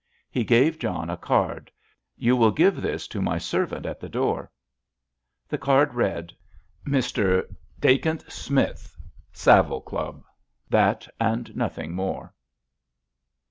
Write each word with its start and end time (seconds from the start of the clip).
He 0.31 0.43
gave 0.43 0.79
John 0.79 1.11
a 1.11 1.15
card. 1.15 1.69
"You 2.17 2.35
will 2.35 2.49
give 2.49 2.81
this 2.81 3.07
to 3.09 3.21
my 3.21 3.37
servant 3.37 3.85
at 3.85 3.99
the 3.99 4.09
door." 4.09 4.49
The 5.47 5.59
card 5.59 5.93
read: 5.93 6.33
"Mr. 6.87 7.43
Dacent 7.79 8.23
Smith, 8.31 8.97
Savile 9.31 9.81
Club"—that 9.81 11.07
and 11.19 11.55
nothing 11.55 11.93
more. 11.93 12.33